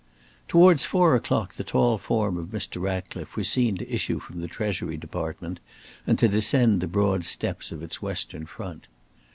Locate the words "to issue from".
3.77-4.41